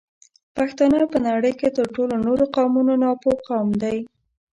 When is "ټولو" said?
1.95-2.13